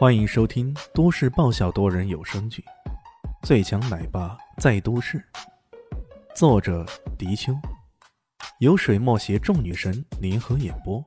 [0.00, 2.64] 欢迎收听都市爆笑多人有声剧
[3.46, 5.18] 《最强奶爸在都市》，
[6.34, 6.86] 作者：
[7.18, 7.52] 迪秋，
[8.60, 11.04] 由水墨携众女神联合演播，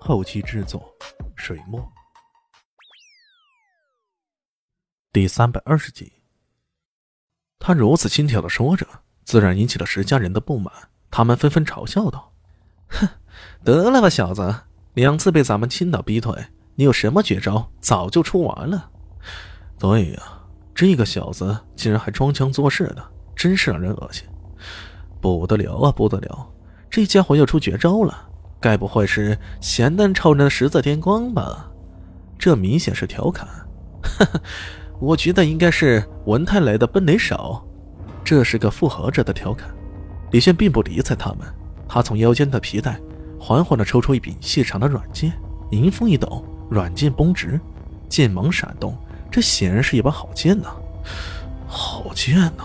[0.00, 0.92] 后期制作：
[1.36, 1.80] 水墨。
[5.12, 6.12] 第三百二十集，
[7.60, 8.84] 他如此轻佻的说着，
[9.22, 10.74] 自然引起了石家人的不满，
[11.08, 12.32] 他们纷纷嘲笑道
[12.90, 13.08] ：“哼，
[13.62, 14.52] 得了吧，小子，
[14.94, 16.34] 两次被咱们青岛逼退。”
[16.74, 17.70] 你有什么绝招？
[17.80, 18.90] 早就出完了。
[19.78, 20.22] 对呀，
[20.74, 23.04] 这个小子竟然还装腔作势的，
[23.36, 24.24] 真是让人恶心。
[25.20, 26.48] 不得了啊，不得了！
[26.90, 28.28] 这家伙要出绝招了，
[28.60, 31.70] 该不会是咸蛋超人的十字天光吧？
[32.38, 33.46] 这明显是调侃。
[34.02, 34.40] 哈哈，
[34.98, 37.62] 我觉得应该是文泰来的奔雷手。
[38.24, 39.68] 这是个复合者的调侃。
[40.30, 41.40] 李炫并不理睬他们，
[41.86, 42.98] 他从腰间的皮带
[43.38, 45.32] 缓缓地抽出一柄细长的软剑，
[45.70, 46.44] 迎风一抖。
[46.72, 47.60] 软剑绷直，
[48.08, 48.96] 剑芒闪动，
[49.30, 50.68] 这显然是一把好剑呐！
[51.66, 52.64] 好剑呐！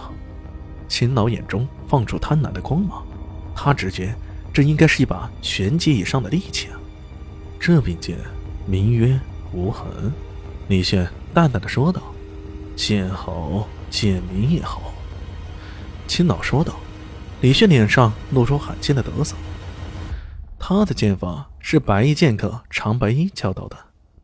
[0.87, 3.05] 秦老眼中放出贪婪的光芒，
[3.53, 4.15] 他直觉
[4.53, 6.79] 这应该是一把玄阶以上的利器啊！
[7.59, 8.17] 这柄剑
[8.65, 9.19] 名曰
[9.51, 9.85] 无痕。
[10.69, 12.01] 李炫淡淡的说道
[12.75, 14.93] ：“剑好，剑名也好。”
[16.07, 16.73] 秦老说道。
[17.39, 19.35] 李炫脸上露出罕见的得瑟。
[20.57, 23.77] 他的剑法是白衣剑客长白衣教导的。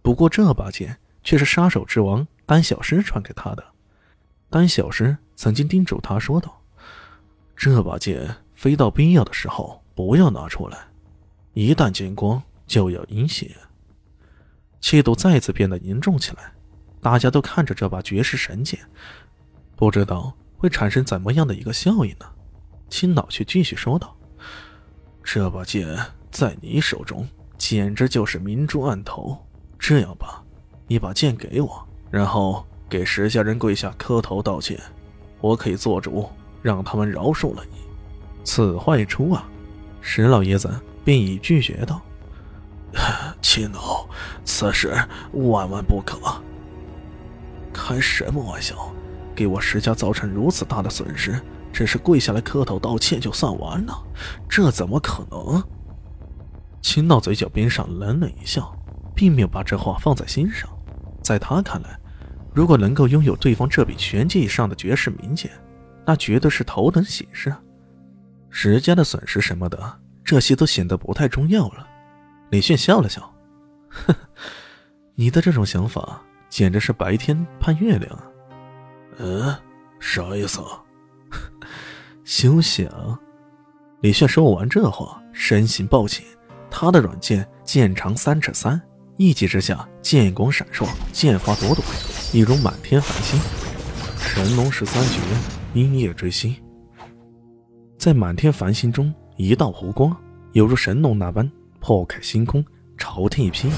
[0.04, 3.64] 不过这把剑却是杀手之王丹小师传给他的。
[4.50, 6.62] 丹小师曾经叮嘱他说道
[7.58, 10.78] ：“这把剑非到必要的时候不要拿出来，
[11.54, 13.56] 一旦见光就要阴血。”
[14.82, 16.52] 气度再次变得凝重起来。
[17.00, 18.80] 大家都看着这把绝世神剑，
[19.76, 22.26] 不知道会产生怎么样的一个效应呢？
[22.90, 24.16] 青老却继续说道
[25.24, 25.98] ：“这把剑
[26.32, 29.38] 在你手中，简直就是明珠暗投。”
[29.86, 30.42] 这样吧，
[30.88, 34.80] 你把剑给我，然后给石家人跪下磕头道歉，
[35.42, 36.30] 我可以做主，
[36.62, 37.80] 让他们饶恕了你。
[38.46, 39.46] 此话一出啊，
[40.00, 40.74] 石老爷子
[41.04, 42.00] 便已拒绝道
[43.44, 44.08] ：“秦老，
[44.46, 44.98] 此事
[45.34, 46.18] 万万不可！
[47.74, 48.90] 开什么玩笑？
[49.36, 51.38] 给我石家造成如此大的损失，
[51.74, 53.94] 只是跪下来磕头道歉就算完了？
[54.48, 55.62] 这怎么可能？”
[56.82, 58.74] 秦老嘴角边上冷冷一笑。
[59.16, 60.70] 并没有把这话放在心上，
[61.22, 62.00] 在他看来，
[62.54, 65.52] 如果能够拥有对方这笔玄阶以上的绝世名剑，
[66.06, 67.54] 那绝对是头等喜事。
[68.50, 71.88] 石家的损失什么的，这些都显得不太重要了。
[72.52, 73.22] 李炫笑了笑，
[73.90, 74.20] 呵呵，
[75.16, 78.24] 你的这种想法简直是白天盼月亮啊！
[79.18, 79.56] 嗯，
[80.00, 80.84] 啥意思啊？
[82.24, 82.88] 休想！
[84.02, 86.26] 李炫说完这话，身形暴起，
[86.70, 88.80] 他的软剑剑长三尺三。
[89.16, 91.86] 一击之下，剑光闪烁，剑花朵朵，
[92.32, 93.40] 一如满天繁星。
[94.18, 95.20] 神龙十三绝，
[95.80, 96.56] 阴夜追星。
[98.00, 100.16] 在满天繁星中，一道弧光
[100.54, 102.66] 犹如神龙那般破开星空，
[102.98, 103.70] 朝天一劈。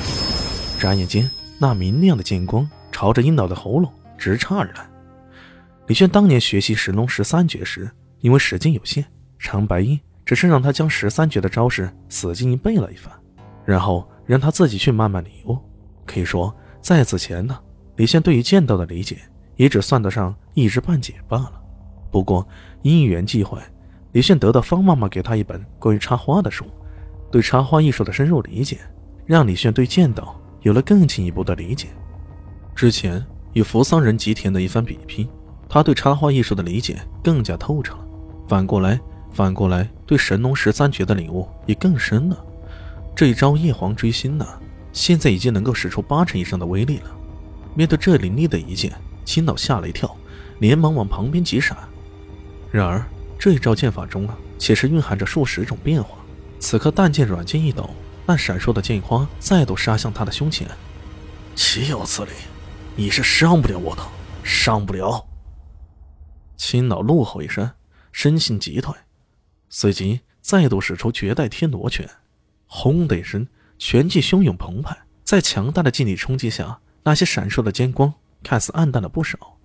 [0.80, 1.30] 眨眼间，
[1.60, 4.90] 那明亮的剑光朝着阴老的喉咙直插而来。
[5.88, 7.92] 李轩当年学习神龙十三绝时，
[8.22, 9.06] 因为时间有限，
[9.38, 13.14] 长白鹰只是让他将十三绝的招式死记硬背了一番，
[13.66, 14.10] 然后。
[14.26, 15.58] 让他自己去慢慢领悟。
[16.06, 17.58] 可以说，在此前呢，
[17.96, 19.18] 李现对于剑道的理解
[19.56, 21.62] 也只算得上一知半解罢了。
[22.12, 22.48] 不过
[22.84, 23.60] 因缘际会，
[24.12, 26.66] 李现得到方妈妈给他一本关于插花的书，
[27.32, 28.80] 对插花艺术的深入理解，
[29.26, 31.88] 让李炫对剑道有了更进一步的理解。
[32.76, 35.28] 之前与扶桑人吉田的一番比拼，
[35.68, 38.06] 他对插花艺术的理解更加透彻了。
[38.48, 39.00] 反过来，
[39.32, 42.46] 反过来对神农十三绝的领悟也更深了。
[43.16, 44.46] 这一招叶皇追星呢，
[44.92, 47.16] 现在已经能够使出八成以上的威力了。
[47.74, 48.94] 面对这凌厉的一剑，
[49.24, 50.14] 青岛吓了一跳，
[50.60, 51.78] 连忙往旁边急闪。
[52.72, 53.06] 然而
[53.40, 56.18] 这一招剑法中啊，且是蕴含着数十种变化。
[56.60, 57.90] 此刻弹剑软剑一抖，
[58.26, 60.68] 那闪烁的剑花再度杀向他的胸前。
[61.56, 62.32] 岂有此理！
[62.98, 64.02] 你是伤不了我的，
[64.44, 65.26] 伤不了！
[66.58, 67.72] 青岛怒吼一声，
[68.12, 68.94] 身形急退，
[69.70, 72.10] 随即再度使出绝代天罗拳。
[72.68, 73.48] 轰的一声，
[73.78, 78.14] 拳气汹涌澎湃，在强大的劲力冲击下，那些闪烁的剑光
[78.44, 79.58] 看似暗淡了不少。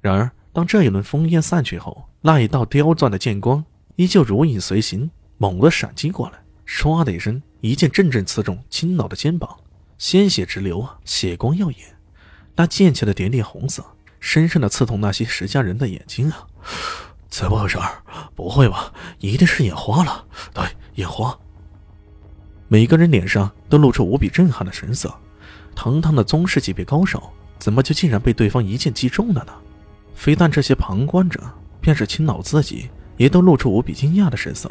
[0.00, 3.64] 然而，当这一轮烽烟散去后，那一道刁钻的剑光
[3.96, 9.56] 依旧如影随形，猛地闪击过来，唰的一声，一剑阵阵刺中青老的肩膀，
[9.98, 11.80] 鲜血直流啊，血光耀眼。
[12.56, 13.84] 那剑气的点点红色，
[14.18, 16.46] 深深的刺痛那些石家人的眼睛啊！
[17.28, 17.78] 怎么回事？
[18.34, 18.92] 不会吧？
[19.18, 20.26] 一定是眼花了。
[20.52, 20.64] 对，
[20.94, 21.38] 眼花。
[22.70, 25.12] 每个人脸上都露出无比震撼的神色，
[25.74, 29.52] 堂堂的宗师级别高手，怎么就竟然被对方一剑击中了呢？
[30.14, 31.40] 非但这些旁观者，
[31.80, 34.70] 便是青老自己，也都露出无比惊讶的神色。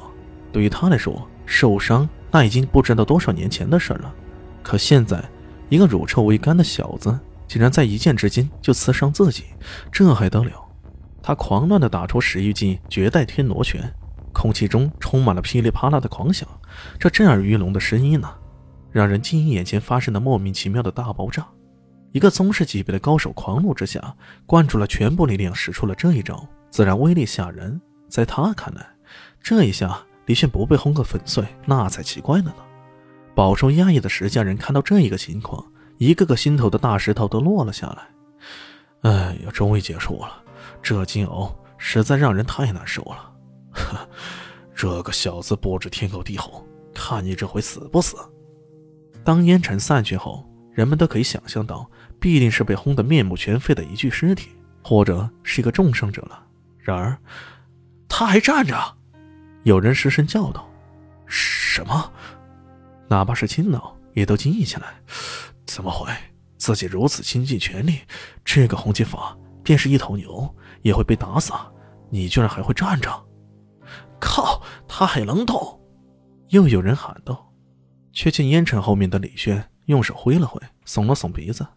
[0.52, 4.14] 对于他来说，受伤那已经不知道多少年前的事了。
[4.62, 5.24] 可现在，
[5.70, 9.46] 一个乳臭未干的小子，竟然在一剑之间就刺伤自己，
[9.92, 10.52] 这还得了？
[11.24, 13.92] 他狂乱地打出十余记绝代天罗拳，
[14.38, 16.48] 空气中充满了噼里啪啦的狂响，
[17.00, 18.31] 这震耳欲聋的声音呢，
[18.92, 21.48] 让人惊异眼前发生的莫名其妙的大爆炸。
[22.12, 27.81] 一个宗师级别的高手狂怒之下，灌注了全部力量，使出了这一招，自然威力吓人。
[28.07, 28.86] 在他看来，
[29.42, 32.56] 这一下李炫不被轰个粉碎，那才奇怪了呢。
[33.33, 35.66] 饱受压抑的石家人看到这一个情况，
[35.98, 39.12] 一个个心头的大石头都落了下来。
[39.12, 40.44] 哎呀，终于结束了，
[40.83, 43.31] 这煎熬实在让人太难受了。
[43.95, 44.10] 呵，
[44.75, 48.18] 这个小子不知天高地厚，看你这回死不死！
[49.24, 51.89] 当烟尘散去后，人们都可以想象到。
[52.19, 54.50] 必定是被轰得面目全非的一具尸体，
[54.84, 56.44] 或者是一个重伤者了。
[56.80, 57.16] 然而，
[58.10, 58.75] 他还站着。
[59.62, 60.68] 有人失声叫道
[61.28, 62.12] ：“什么？”
[63.07, 64.95] 哪怕是青老也都惊异起来。
[65.68, 66.12] 怎么会？
[66.57, 68.00] 自己如此倾尽全力，
[68.44, 71.54] 这个红金法便是一头牛也会被打死，
[72.10, 73.27] 你居然还会站着？
[74.19, 74.62] 靠！
[74.88, 75.80] 他还能动！
[76.50, 77.54] 又有人喊道，
[78.12, 81.68] 却见烟尘后面的李轩用手挥了挥，耸了耸鼻子。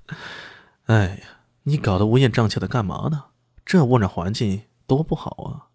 [0.86, 1.26] 哎呀，
[1.62, 3.24] 你搞得乌烟瘴气的干嘛呢？
[3.64, 5.70] 这污染环境多不好啊！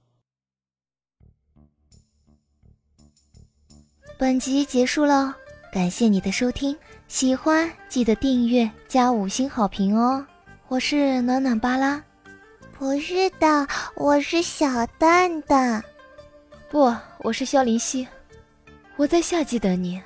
[4.18, 5.36] 本集结束了，
[5.72, 10.25] 感谢你的收听，喜欢记得订阅加五星好评哦！
[10.68, 12.04] 我是暖暖巴拉，
[12.78, 15.84] 不是的，我是小蛋蛋，
[16.70, 18.08] 不，我是萧林希，
[18.96, 20.02] 我在夏季等你。